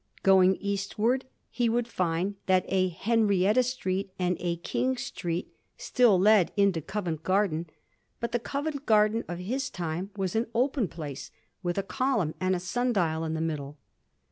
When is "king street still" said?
4.55-6.19